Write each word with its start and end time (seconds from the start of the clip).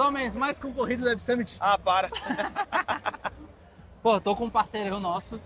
Homens 0.00 0.34
mais 0.34 0.58
concorridos 0.58 1.04
do 1.04 1.08
Web 1.08 1.20
Summit. 1.20 1.56
Ah, 1.60 1.78
para. 1.78 2.08
Pô, 4.02 4.18
tô 4.18 4.34
com 4.34 4.46
um 4.46 4.50
parceiro 4.50 4.98
nosso. 4.98 5.38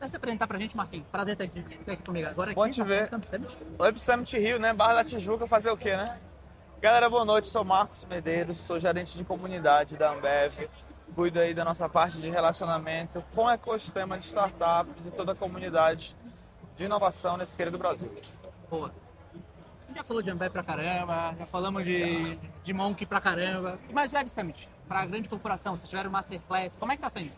Vai 0.00 0.10
se 0.10 0.16
apresentar 0.16 0.48
pra 0.48 0.58
gente, 0.58 0.76
Marquinhos. 0.76 1.06
Prazer 1.06 1.36
ter 1.36 1.44
aqui, 1.44 1.62
ter 1.62 1.92
aqui 1.92 2.02
comigo 2.02 2.28
agora. 2.28 2.52
Bom 2.52 2.68
te 2.68 2.78
tá 2.78 2.84
ver. 2.84 3.08
Campus 3.08 3.30
Summit. 3.30 3.58
Web 3.78 4.00
Summit 4.00 4.38
Rio, 4.38 4.58
né? 4.58 4.72
Barra 4.72 4.94
da 4.94 5.04
Tijuca, 5.04 5.46
fazer 5.46 5.70
o 5.70 5.76
quê, 5.76 5.96
né? 5.96 6.18
Galera, 6.80 7.08
boa 7.08 7.24
noite. 7.24 7.48
Sou 7.48 7.64
Marcos 7.64 8.04
Medeiros, 8.04 8.58
sou 8.58 8.80
gerente 8.80 9.16
de 9.16 9.24
comunidade 9.24 9.96
da 9.96 10.12
Ambev. 10.12 10.68
Cuido 11.14 11.38
aí 11.38 11.54
da 11.54 11.64
nossa 11.64 11.88
parte 11.88 12.18
de 12.18 12.28
relacionamento 12.28 13.22
com 13.34 13.44
o 13.44 13.50
ecossistema 13.50 14.18
de 14.18 14.26
startups 14.26 15.06
e 15.06 15.10
toda 15.12 15.30
a 15.30 15.34
comunidade 15.34 16.16
de 16.76 16.84
inovação 16.84 17.36
nesse 17.36 17.54
querido 17.54 17.78
Brasil. 17.78 18.12
Boa. 18.68 19.03
Já 19.94 20.02
falou 20.02 20.22
de 20.22 20.30
Ambev 20.30 20.50
pra 20.50 20.64
caramba, 20.64 21.36
já 21.38 21.46
falamos 21.46 21.84
de, 21.84 22.36
de 22.64 22.72
Monk 22.72 23.06
pra 23.06 23.20
caramba. 23.20 23.78
Mas 23.92 24.12
Web 24.12 24.28
Summit, 24.28 24.68
pra 24.88 25.06
grande 25.06 25.28
corporação, 25.28 25.76
vocês 25.76 25.88
tiveram 25.88 26.10
Masterclass, 26.10 26.76
como 26.76 26.90
é 26.90 26.96
que 26.96 27.02
tá 27.02 27.08
saindo? 27.08 27.32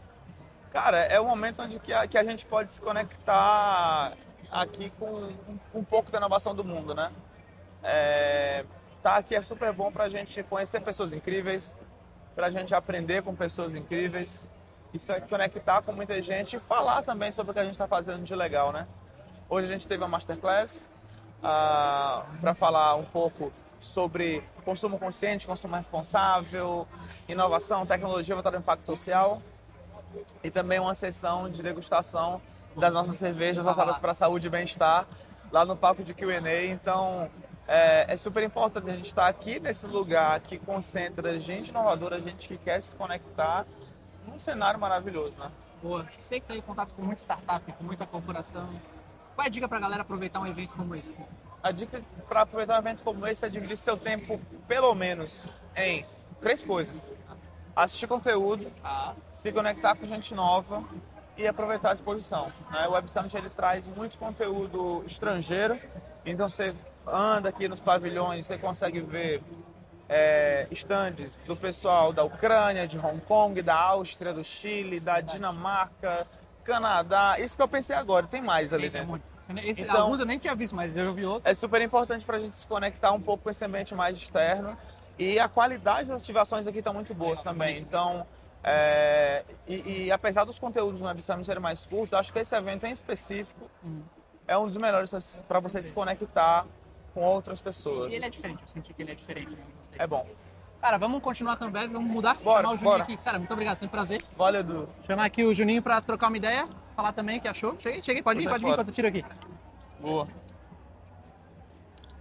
Cara, 0.72 0.98
é 1.04 1.20
o 1.20 1.26
momento 1.26 1.60
onde 1.60 1.78
que 1.78 1.92
a, 1.92 2.06
que 2.06 2.16
a 2.16 2.24
gente 2.24 2.46
pode 2.46 2.72
se 2.72 2.80
conectar 2.80 4.14
aqui 4.50 4.90
com 4.98 5.06
um, 5.06 5.58
um 5.74 5.84
pouco 5.84 6.10
da 6.10 6.16
inovação 6.16 6.54
do 6.54 6.64
mundo, 6.64 6.94
né? 6.94 7.12
É, 7.82 8.64
tá 9.02 9.16
aqui 9.16 9.34
é 9.34 9.42
super 9.42 9.72
bom 9.74 9.92
pra 9.92 10.08
gente 10.08 10.42
conhecer 10.42 10.80
pessoas 10.80 11.12
incríveis, 11.12 11.78
pra 12.34 12.50
gente 12.50 12.74
aprender 12.74 13.22
com 13.22 13.34
pessoas 13.36 13.76
incríveis 13.76 14.48
e 14.94 14.98
se 14.98 15.20
conectar 15.22 15.82
com 15.82 15.92
muita 15.92 16.22
gente 16.22 16.56
e 16.56 16.58
falar 16.58 17.02
também 17.02 17.30
sobre 17.30 17.50
o 17.50 17.54
que 17.54 17.60
a 17.60 17.64
gente 17.64 17.72
está 17.72 17.86
fazendo 17.86 18.24
de 18.24 18.34
legal, 18.34 18.72
né? 18.72 18.86
Hoje 19.46 19.66
a 19.66 19.70
gente 19.70 19.86
teve 19.86 20.02
uma 20.02 20.08
masterclass 20.08 20.90
ah, 21.48 22.24
para 22.40 22.54
falar 22.54 22.96
um 22.96 23.04
pouco 23.04 23.52
sobre 23.78 24.42
consumo 24.64 24.98
consciente, 24.98 25.46
consumo 25.46 25.76
responsável, 25.76 26.88
inovação, 27.28 27.86
tecnologia 27.86 28.34
voltada 28.34 28.56
ao 28.56 28.60
impacto 28.60 28.84
social 28.84 29.40
e 30.42 30.50
também 30.50 30.80
uma 30.80 30.92
sessão 30.94 31.48
de 31.48 31.62
degustação 31.62 32.40
das 32.76 32.92
nossas 32.92 33.14
cervejas 33.14 33.64
voltadas 33.64 33.96
para 33.96 34.10
a 34.10 34.14
saúde 34.14 34.48
e 34.48 34.50
bem-estar 34.50 35.06
lá 35.52 35.64
no 35.64 35.76
palco 35.76 36.02
de 36.02 36.12
Q&A. 36.12 36.66
Então 36.66 37.30
é, 37.68 38.12
é 38.12 38.16
super 38.16 38.42
importante 38.42 38.90
a 38.90 38.96
gente 38.96 39.06
estar 39.06 39.28
aqui 39.28 39.60
nesse 39.60 39.86
lugar 39.86 40.40
que 40.40 40.58
concentra 40.58 41.38
gente 41.38 41.68
inovadora, 41.68 42.20
gente 42.20 42.48
que 42.48 42.58
quer 42.58 42.80
se 42.80 42.96
conectar 42.96 43.64
num 44.26 44.36
cenário 44.38 44.80
maravilhoso, 44.80 45.38
né? 45.38 45.50
Boa. 45.80 46.04
Você 46.20 46.40
que 46.40 46.46
tá 46.46 46.56
em 46.56 46.60
contato 46.60 46.92
com 46.94 47.02
muita 47.02 47.20
startup, 47.20 47.72
com 47.72 47.84
muita 47.84 48.04
corporação, 48.04 48.68
qual 49.36 49.44
é 49.44 49.48
a 49.48 49.50
dica 49.50 49.68
pra 49.68 49.78
galera 49.78 50.00
aproveitar 50.02 50.40
um 50.40 50.46
evento 50.46 50.74
como 50.74 50.94
esse? 50.94 51.22
A 51.62 51.70
dica 51.70 52.02
para 52.26 52.40
aproveitar 52.40 52.76
um 52.76 52.78
evento 52.78 53.04
como 53.04 53.26
esse 53.26 53.44
é 53.44 53.48
dividir 53.50 53.76
seu 53.76 53.96
tempo, 53.96 54.40
pelo 54.66 54.94
menos, 54.94 55.48
em 55.76 56.06
três 56.40 56.64
coisas: 56.64 57.12
assistir 57.74 58.06
conteúdo, 58.06 58.72
Ah, 58.82 59.14
se 59.30 59.52
conectar 59.52 59.94
com 59.94 60.06
gente 60.06 60.34
nova 60.34 60.82
e 61.36 61.46
aproveitar 61.46 61.90
a 61.90 61.92
exposição. 61.92 62.50
Né? 62.70 62.88
O 62.88 62.92
Web 62.92 63.10
Summit 63.10 63.36
ele 63.36 63.50
traz 63.50 63.86
muito 63.88 64.16
conteúdo 64.16 65.04
estrangeiro, 65.06 65.78
então 66.24 66.48
você 66.48 66.74
anda 67.06 67.50
aqui 67.50 67.68
nos 67.68 67.82
pavilhões, 67.82 68.46
você 68.46 68.56
consegue 68.56 69.00
ver 69.00 69.42
é, 70.08 70.66
estandes 70.70 71.40
do 71.40 71.54
pessoal 71.54 72.10
da 72.10 72.24
Ucrânia, 72.24 72.86
de 72.86 72.98
Hong 72.98 73.20
Kong, 73.20 73.60
da 73.60 73.74
Áustria, 73.74 74.32
do 74.32 74.42
Chile, 74.42 74.98
da 74.98 75.20
Dinamarca, 75.20 76.26
Canadá. 76.64 77.36
Isso 77.38 77.56
que 77.56 77.62
eu 77.62 77.68
pensei 77.68 77.94
agora, 77.94 78.26
tem 78.26 78.40
mais 78.40 78.72
ali 78.72 78.88
dentro. 78.88 79.20
Muito. 79.54 79.66
Esse, 79.68 79.82
Então- 79.82 80.02
alguns 80.02 80.20
eu 80.20 80.26
nem 80.26 80.38
tinha 80.38 80.54
visto, 80.54 80.74
mas 80.74 80.96
eu 80.96 81.12
vi 81.14 81.24
outros. 81.24 81.50
É 81.50 81.54
super 81.54 81.80
importante 81.82 82.24
para 82.24 82.36
a 82.36 82.40
gente 82.40 82.56
se 82.56 82.66
conectar 82.66 83.12
um 83.12 83.20
pouco 83.20 83.44
com 83.44 83.50
esse 83.50 83.64
ambiente 83.64 83.94
mais 83.94 84.16
externo. 84.16 84.76
E 85.18 85.38
a 85.38 85.48
qualidade 85.48 86.08
das 86.08 86.20
ativações 86.20 86.66
aqui 86.66 86.78
está 86.80 86.92
muito 86.92 87.14
boas 87.14 87.42
também. 87.42 87.78
Então, 87.78 88.26
é, 88.62 89.44
e, 89.66 90.04
e 90.06 90.12
apesar 90.12 90.44
dos 90.44 90.58
conteúdos 90.58 91.00
no 91.00 91.06
Web 91.06 91.22
Summit 91.22 91.46
serem 91.46 91.62
mais 91.62 91.86
curtos, 91.86 92.12
acho 92.12 92.32
que 92.32 92.38
esse 92.38 92.54
evento 92.54 92.84
em 92.84 92.90
específico 92.90 93.70
é 94.46 94.58
um 94.58 94.66
dos 94.66 94.76
melhores 94.76 95.42
para 95.48 95.60
você 95.60 95.80
se 95.80 95.94
conectar 95.94 96.66
com 97.14 97.22
outras 97.24 97.60
pessoas. 97.60 98.12
E 98.12 98.16
ele 98.16 98.26
é 98.26 98.30
diferente, 98.30 98.60
eu 98.62 98.68
senti 98.68 98.92
que 98.92 99.00
ele 99.02 99.12
é 99.12 99.14
diferente. 99.14 99.50
né? 99.50 99.56
É 99.98 100.06
bom. 100.06 100.26
Cara, 100.82 100.98
vamos 100.98 101.22
continuar 101.22 101.56
também, 101.56 101.88
vamos 101.88 102.10
mudar, 102.10 102.34
Bora, 102.36 102.60
chamar 102.60 102.74
o 102.74 102.76
Juninho 102.76 102.90
bora. 102.92 103.02
aqui. 103.04 103.16
Cara, 103.16 103.38
muito 103.38 103.50
obrigado, 103.52 103.78
sempre 103.78 103.92
prazer. 103.96 104.22
Valeu, 104.36 104.60
Edu. 104.60 104.88
Chamar 105.06 105.24
aqui 105.24 105.42
o 105.44 105.54
Juninho 105.54 105.80
pra 105.82 106.00
trocar 106.02 106.28
uma 106.28 106.36
ideia, 106.36 106.68
falar 106.96 107.12
também 107.12 107.38
o 107.38 107.40
que 107.40 107.46
achou. 107.48 107.76
Cheguei, 107.78 108.02
cheguei, 108.02 108.22
pode 108.22 108.40
vir, 108.40 108.44
Puxa 108.46 108.54
pode 108.54 108.64
vir 108.64 108.72
enquanto 108.72 108.88
eu 108.88 108.94
tiro 108.94 109.08
aqui. 109.08 109.24
Boa. 110.00 110.26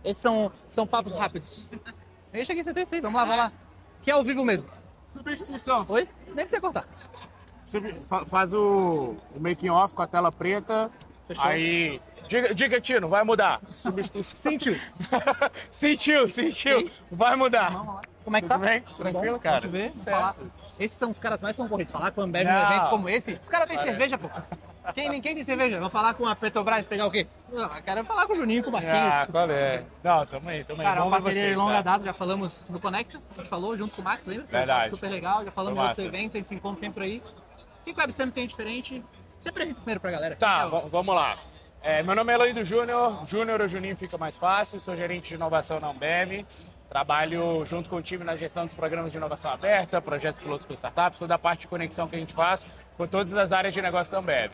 Esses 0.03 0.21
são, 0.21 0.51
são 0.69 0.85
papos 0.85 1.15
rápidos. 1.15 1.71
Deixa 2.31 2.53
aqui, 2.53 2.63
você 2.63 2.73
tem 2.73 2.85
seis, 2.85 3.01
vamos 3.01 3.17
lá, 3.19 3.25
vamos 3.25 3.39
lá. 3.43 3.51
Que 4.03 4.11
é 4.11 4.13
ao 4.13 4.23
vivo 4.23 4.43
mesmo. 4.43 4.69
Substituição. 5.13 5.85
Oi? 5.89 6.07
Nem 6.27 6.35
precisa 6.35 6.61
cortar. 6.61 6.85
Sub- 7.63 8.01
fa- 8.03 8.25
faz 8.25 8.53
o, 8.53 9.15
o 9.35 9.39
making 9.39 9.69
off 9.69 9.95
com 9.95 10.01
a 10.03 10.07
tela 10.07 10.31
preta. 10.31 10.91
Fechou. 11.27 11.45
Aí. 11.45 11.99
Diga, 12.27 12.53
diga, 12.53 12.81
Tino, 12.81 13.07
vai 13.07 13.23
mudar. 13.23 13.61
Substituição. 13.71 14.35
Sentiu. 14.51 14.75
sentiu, 15.71 16.27
sentiu. 16.27 16.91
Vai 17.11 17.35
mudar. 17.35 17.71
Vamos 17.71 17.95
lá. 17.95 18.01
Como 18.25 18.35
é 18.37 18.41
que 18.41 18.47
Tudo 18.49 18.59
tá? 18.59 18.65
bem? 18.65 18.81
Tranquilo, 18.81 19.35
bom? 19.35 19.39
cara? 19.39 19.67
Ver, 19.67 19.91
falar. 19.93 20.35
Esses 20.79 20.97
são 20.97 21.11
os 21.11 21.19
caras 21.19 21.39
mais 21.41 21.55
concorridos. 21.55 21.93
Falar 21.93 22.09
com 22.09 22.21
a 22.21 22.23
Ambev 22.23 22.47
num 22.47 22.59
evento 22.59 22.89
como 22.89 23.07
esse. 23.07 23.39
Os 23.41 23.47
caras 23.47 23.67
têm 23.67 23.77
cerveja, 23.77 24.17
pô. 24.17 24.27
Quem, 24.93 25.09
ninguém 25.09 25.35
tem 25.35 25.45
cerveja. 25.45 25.79
Vou 25.79 25.89
falar 25.91 26.15
com 26.15 26.27
a 26.27 26.35
Petrobras 26.35 26.87
pegar 26.87 27.05
o 27.05 27.11
quê? 27.11 27.27
Não, 27.51 27.69
quero 27.81 28.03
falar 28.03 28.25
com 28.25 28.33
o 28.33 28.35
Juninho, 28.35 28.63
com 28.63 28.69
o 28.69 28.73
Marquinhos. 28.73 28.97
Ah, 28.97 29.27
qual 29.31 29.49
é? 29.49 29.83
Não, 30.03 30.25
tamo 30.25 30.49
aí, 30.49 30.63
tamo 30.63 30.81
aí. 30.81 30.87
Cara, 30.87 30.99
é 30.99 31.03
uma 31.03 31.11
parceria 31.11 31.41
de 31.41 31.47
vocês, 31.49 31.57
longa 31.59 31.75
tá? 31.75 31.81
data, 31.81 32.05
já 32.05 32.13
falamos 32.13 32.63
no 32.67 32.79
Conecta, 32.79 33.21
a 33.33 33.37
gente 33.37 33.49
falou 33.49 33.77
junto 33.77 33.95
com 33.95 34.01
o 34.01 34.05
Max, 34.05 34.27
lembra? 34.27 34.45
Verdade. 34.47 34.89
Super 34.89 35.09
legal, 35.11 35.45
já 35.45 35.51
falamos 35.51 35.77
Foi 35.77 35.85
em 35.85 35.87
outros 35.87 36.05
eventos, 36.05 36.35
a 36.35 36.37
gente 36.39 36.47
se 36.47 36.55
encontra 36.55 36.79
sempre 36.83 37.03
aí. 37.05 37.23
O 37.81 37.83
que 37.83 37.91
o 37.91 37.95
Web 37.99 38.11
Summit 38.13 38.33
tem 38.33 38.43
de 38.45 38.49
diferente? 38.49 39.03
Você 39.39 39.49
apresenta 39.49 39.77
primeiro 39.77 39.99
pra 39.99 40.11
galera. 40.11 40.35
Tá, 40.35 40.63
É, 40.63 40.89
vamos 40.89 41.15
lá. 41.15 41.37
É, 41.87 42.01
meu 42.01 42.15
nome 42.15 42.31
é 42.31 42.35
Eloído 42.35 42.63
Júnior, 42.63 43.23
Júnior 43.27 43.61
ou 43.61 43.67
Juninho 43.67 43.95
fica 43.95 44.17
mais 44.17 44.39
fácil, 44.39 44.79
sou 44.79 44.95
gerente 44.95 45.29
de 45.29 45.35
inovação 45.35 45.79
na 45.79 45.89
Ambev, 45.89 46.43
trabalho 46.89 47.63
junto 47.63 47.91
com 47.91 47.97
o 47.97 48.01
time 48.01 48.23
na 48.23 48.35
gestão 48.35 48.65
dos 48.65 48.73
programas 48.73 49.11
de 49.11 49.19
inovação 49.19 49.51
aberta, 49.51 50.01
projetos 50.01 50.39
pilotos 50.39 50.65
com 50.65 50.73
startups, 50.73 51.19
toda 51.19 51.35
a 51.35 51.37
parte 51.37 51.59
de 51.59 51.67
conexão 51.67 52.07
que 52.07 52.15
a 52.15 52.19
gente 52.19 52.33
faz 52.33 52.65
com 52.97 53.05
todas 53.05 53.35
as 53.35 53.51
áreas 53.51 53.71
de 53.71 53.83
negócio 53.83 54.11
da 54.11 54.17
Ambev. 54.17 54.53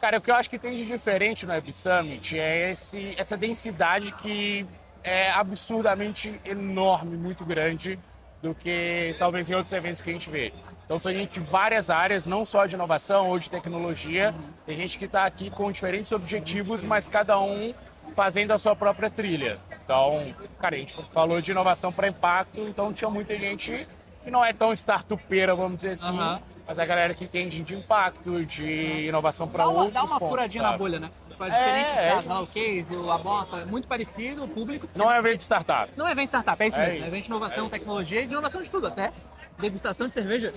Cara, 0.00 0.18
o 0.18 0.20
que 0.20 0.30
eu 0.30 0.34
acho 0.36 0.48
que 0.48 0.60
tem 0.60 0.76
de 0.76 0.86
diferente 0.86 1.44
no 1.44 1.50
Web 1.50 1.72
Summit 1.72 2.38
é 2.38 2.70
esse, 2.70 3.16
essa 3.18 3.36
densidade 3.36 4.12
que 4.12 4.64
é 5.02 5.28
absurdamente 5.32 6.40
enorme, 6.44 7.16
muito 7.16 7.44
grande, 7.44 7.98
do 8.42 8.54
que 8.54 9.14
talvez 9.18 9.50
em 9.50 9.54
outros 9.54 9.72
eventos 9.72 10.00
que 10.00 10.10
a 10.10 10.12
gente 10.12 10.30
vê. 10.30 10.52
Então, 10.84 10.98
são 10.98 11.12
gente 11.12 11.34
de 11.34 11.40
várias 11.40 11.90
áreas, 11.90 12.26
não 12.26 12.44
só 12.44 12.66
de 12.66 12.74
inovação 12.74 13.28
ou 13.28 13.38
de 13.38 13.48
tecnologia. 13.50 14.34
Tem 14.66 14.76
gente 14.76 14.98
que 14.98 15.04
está 15.04 15.24
aqui 15.24 15.50
com 15.50 15.70
diferentes 15.70 16.10
objetivos, 16.10 16.82
mas 16.82 17.06
cada 17.06 17.38
um 17.40 17.72
fazendo 18.16 18.52
a 18.52 18.58
sua 18.58 18.74
própria 18.74 19.10
trilha. 19.10 19.58
Então, 19.84 20.34
cara, 20.58 20.76
a 20.76 20.78
gente 20.78 20.96
falou 21.10 21.40
de 21.40 21.50
inovação 21.50 21.92
para 21.92 22.08
impacto, 22.08 22.60
então 22.60 22.92
tinha 22.92 23.10
muita 23.10 23.38
gente 23.38 23.86
que 24.22 24.30
não 24.30 24.44
é 24.44 24.52
tão 24.52 24.72
startupeira, 24.72 25.54
vamos 25.54 25.78
dizer 25.78 25.90
assim, 25.90 26.18
Aham. 26.18 26.40
Mas 26.70 26.78
a 26.78 26.84
galera 26.86 27.12
que 27.14 27.24
entende 27.24 27.62
de 27.62 27.74
impacto, 27.74 28.46
de 28.46 29.06
inovação 29.08 29.48
para 29.48 29.66
outros 29.66 29.92
dá 29.92 30.04
uma 30.04 30.20
pontos, 30.20 30.28
furadinha 30.28 30.62
sabe? 30.62 30.72
na 30.72 30.78
bolha, 30.78 31.00
né? 31.00 31.10
É 31.28 31.42
É, 31.44 31.50
diferente 31.50 31.90
é 31.90 32.08
da 32.10 32.20
da 32.20 32.40
isso. 32.42 32.50
o 32.52 32.54
case, 32.62 32.96
o- 32.96 33.10
a 33.10 33.18
bosta, 33.18 33.56
é 33.56 33.64
muito 33.64 33.88
parecido, 33.88 34.44
o 34.44 34.48
público. 34.48 34.88
Não 34.94 35.10
é 35.10 35.18
evento 35.18 35.38
de 35.38 35.42
startup. 35.42 35.92
Não 35.96 36.06
é 36.06 36.12
evento 36.12 36.28
startup, 36.28 36.62
é 36.62 36.68
isso 36.68 36.76
É 36.76 36.80
mesmo. 36.80 36.92
É 36.92 36.96
isso, 36.98 37.06
evento 37.08 37.22
de 37.24 37.28
inovação, 37.30 37.66
é 37.66 37.68
tecnologia 37.70 38.24
de 38.24 38.32
inovação 38.32 38.62
de 38.62 38.70
tudo, 38.70 38.86
até. 38.86 39.12
Degustação 39.58 40.06
de 40.06 40.14
cerveja. 40.14 40.52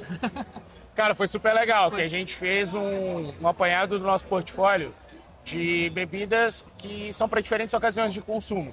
Cara, 0.96 1.16
foi 1.16 1.28
super 1.28 1.52
legal, 1.56 1.90
Foi. 1.90 2.00
que 2.02 2.06
a 2.06 2.10
gente 2.10 2.36
fez 2.36 2.76
um, 2.76 3.34
um 3.42 3.48
apanhado 3.48 3.98
do 3.98 4.06
nosso 4.06 4.28
portfólio 4.28 4.94
de 5.44 5.90
bebidas 5.90 6.64
que 6.78 7.12
são 7.12 7.28
para 7.28 7.42
diferentes 7.42 7.74
ocasiões 7.74 8.14
de 8.14 8.22
consumo. 8.22 8.72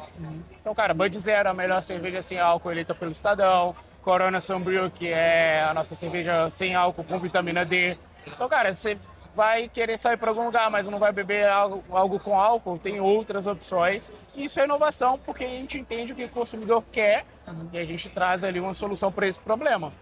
Então, 0.60 0.74
cara, 0.74 0.92
Bud 0.92 1.18
Zero, 1.18 1.48
a 1.48 1.54
melhor 1.54 1.82
cerveja 1.82 2.20
sem 2.20 2.38
álcool 2.38 2.70
eleita 2.70 2.94
pelo 2.94 3.10
Estadão, 3.12 3.74
Corona 4.02 4.40
Sombrio, 4.40 4.90
que 4.90 5.08
é 5.08 5.62
a 5.62 5.74
nossa 5.74 5.94
cerveja 5.94 6.48
sem 6.50 6.74
álcool 6.74 7.04
com 7.04 7.18
vitamina 7.18 7.64
D. 7.64 7.96
Então, 8.26 8.48
cara, 8.48 8.72
você 8.72 8.98
vai 9.34 9.68
querer 9.68 9.96
sair 9.98 10.16
para 10.16 10.30
algum 10.30 10.44
lugar, 10.44 10.70
mas 10.70 10.88
não 10.88 10.98
vai 10.98 11.12
beber 11.12 11.48
algo, 11.48 11.84
algo 11.90 12.18
com 12.18 12.38
álcool, 12.38 12.78
tem 12.78 13.00
outras 13.00 13.46
opções. 13.46 14.12
Isso 14.34 14.58
é 14.60 14.64
inovação, 14.64 15.18
porque 15.18 15.44
a 15.44 15.48
gente 15.48 15.78
entende 15.78 16.12
o 16.12 16.16
que 16.16 16.24
o 16.24 16.28
consumidor 16.28 16.82
quer 16.90 17.24
e 17.72 17.78
a 17.78 17.84
gente 17.84 18.08
traz 18.08 18.44
ali 18.44 18.60
uma 18.60 18.74
solução 18.74 19.10
para 19.12 19.26
esse 19.26 19.38
problema. 19.38 19.92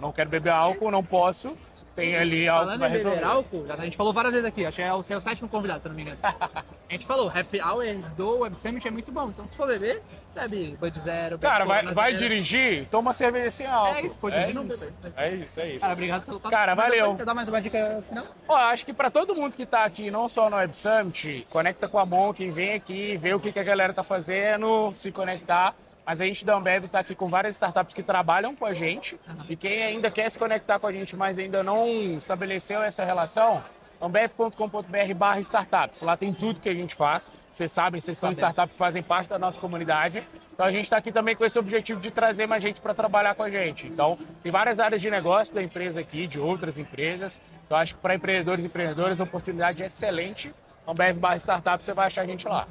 Não 0.00 0.12
quero 0.12 0.30
beber 0.30 0.50
álcool, 0.50 0.90
não 0.90 1.02
posso, 1.02 1.56
tem 1.96 2.14
ali 2.16 2.46
algo 2.46 2.64
Falando 2.66 2.84
em 2.84 2.88
beber 2.90 2.96
resolver. 3.04 3.24
álcool, 3.24 3.66
já- 3.66 3.74
a 3.74 3.84
gente 3.84 3.96
falou 3.96 4.12
várias 4.12 4.32
vezes 4.34 4.46
aqui, 4.48 4.64
acho 4.66 4.76
que 4.76 4.82
é 4.82 4.94
o, 4.94 5.04
é 5.08 5.16
o 5.16 5.20
sétimo 5.20 5.48
convidado, 5.48 5.82
se 5.82 5.88
não 5.88 5.96
me 5.96 6.02
engano. 6.02 6.18
A 6.88 6.92
gente 6.92 7.04
falou, 7.04 7.28
Happy 7.28 7.60
Hour 7.60 7.84
do 8.16 8.38
Web 8.38 8.56
Summit 8.62 8.86
é 8.86 8.90
muito 8.92 9.10
bom, 9.10 9.28
então 9.30 9.44
se 9.44 9.56
for 9.56 9.66
beber, 9.66 10.00
bebe 10.32 10.76
Bud 10.78 10.96
Zero, 11.00 11.36
bebe 11.36 11.52
Cara, 11.52 11.64
vai, 11.64 11.82
vai 11.92 12.14
dirigir, 12.14 12.86
toma 12.92 13.12
cerveja 13.12 13.50
sem 13.50 13.66
álcool. 13.66 13.96
É 13.98 14.02
isso, 14.02 14.20
for 14.20 14.30
dirigir, 14.30 14.54
não 14.54 14.64
isso. 14.68 14.88
bebe. 15.02 15.14
É 15.16 15.34
isso, 15.34 15.58
é 15.60 15.68
isso. 15.70 15.80
Cara, 15.80 15.92
obrigado 15.94 16.24
pelo 16.24 16.38
papo. 16.38 16.54
Cara, 16.54 16.76
Mas 16.76 16.84
valeu. 16.86 17.16
Quer 17.16 17.24
dar 17.26 17.34
mais 17.34 17.48
uma 17.48 17.60
dica 17.60 18.00
final? 18.04 18.24
Ó, 18.46 18.54
acho 18.54 18.86
que 18.86 18.92
pra 18.92 19.10
todo 19.10 19.34
mundo 19.34 19.56
que 19.56 19.66
tá 19.66 19.84
aqui, 19.84 20.12
não 20.12 20.28
só 20.28 20.48
no 20.48 20.54
Web 20.56 20.76
Summit, 20.76 21.44
conecta 21.50 21.88
com 21.88 21.98
a 21.98 22.06
Monk, 22.06 22.48
vem 22.52 22.74
aqui, 22.74 23.16
vê 23.16 23.34
o 23.34 23.40
que, 23.40 23.50
que 23.50 23.58
a 23.58 23.64
galera 23.64 23.92
tá 23.92 24.04
fazendo, 24.04 24.92
se 24.94 25.10
conectar. 25.10 25.74
Mas 26.06 26.20
a 26.20 26.24
gente 26.24 26.44
da 26.44 26.54
Ambev 26.54 26.84
está 26.84 27.00
aqui 27.00 27.16
com 27.16 27.28
várias 27.28 27.54
startups 27.54 27.92
que 27.92 28.02
trabalham 28.02 28.54
com 28.54 28.64
a 28.64 28.72
gente 28.72 29.18
e 29.48 29.56
quem 29.56 29.82
ainda 29.82 30.08
quer 30.08 30.30
se 30.30 30.38
conectar 30.38 30.78
com 30.78 30.86
a 30.86 30.92
gente, 30.92 31.16
mas 31.16 31.36
ainda 31.36 31.64
não 31.64 32.16
estabeleceu 32.16 32.80
essa 32.80 33.04
relação, 33.04 33.60
ambev.com.br 34.00 35.14
barra 35.16 35.40
startups. 35.40 36.02
Lá 36.02 36.16
tem 36.16 36.32
tudo 36.32 36.60
que 36.60 36.68
a 36.68 36.74
gente 36.74 36.94
faz. 36.94 37.32
Vocês 37.50 37.72
sabem, 37.72 38.00
vocês 38.00 38.16
são 38.16 38.30
startups 38.30 38.72
que 38.74 38.78
fazem 38.78 39.02
parte 39.02 39.28
da 39.28 39.38
nossa 39.38 39.58
comunidade. 39.58 40.22
Então 40.54 40.64
a 40.64 40.70
gente 40.70 40.84
está 40.84 40.96
aqui 40.96 41.10
também 41.10 41.34
com 41.34 41.44
esse 41.44 41.58
objetivo 41.58 42.00
de 42.00 42.12
trazer 42.12 42.46
mais 42.46 42.62
gente 42.62 42.80
para 42.80 42.94
trabalhar 42.94 43.34
com 43.34 43.42
a 43.42 43.50
gente. 43.50 43.88
Então 43.88 44.16
tem 44.44 44.52
várias 44.52 44.78
áreas 44.78 45.02
de 45.02 45.10
negócio 45.10 45.52
da 45.52 45.62
empresa 45.62 46.00
aqui, 46.00 46.28
de 46.28 46.38
outras 46.38 46.78
empresas. 46.78 47.40
Então 47.66 47.76
acho 47.76 47.96
que 47.96 48.00
para 48.00 48.14
empreendedores 48.14 48.64
e 48.64 48.68
empreendedoras 48.68 49.20
a 49.20 49.24
oportunidade 49.24 49.82
é 49.82 49.86
excelente. 49.86 50.54
Ambev 50.86 51.18
barra 51.18 51.36
startups, 51.36 51.84
você 51.84 51.92
vai 51.92 52.06
achar 52.06 52.22
a 52.22 52.26
gente 52.26 52.46
lá. 52.46 52.68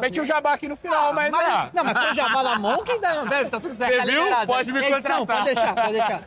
Meti 0.00 0.20
o 0.20 0.24
jabá 0.24 0.54
aqui 0.54 0.68
no 0.68 0.76
final, 0.76 1.12
mas, 1.12 1.30
mas, 1.30 1.66
é. 1.66 1.70
Não, 1.72 1.84
mas 1.84 1.98
foi 1.98 2.10
o 2.10 2.14
jabá 2.14 2.42
da 2.42 2.58
Monk 2.58 2.90
e 2.90 3.00
da 3.00 3.12
Ambev, 3.20 3.50
tá 3.50 3.60
tudo 3.60 3.74
certo. 3.74 3.92
Você 3.92 3.98
tá 3.98 4.04
viu? 4.04 4.22
liberado. 4.24 4.46
Pode 4.46 4.72
me 4.72 4.78
Edição, 4.78 4.96
contratar. 4.96 5.26
Pode 5.26 5.54
deixar, 5.54 5.74
pode 5.74 5.92
deixar. 5.92 6.22